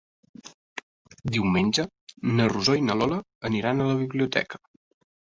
[1.33, 1.83] Diumenge
[2.39, 3.19] na Rosó i na Lola
[3.51, 4.61] aniran a la biblioteca.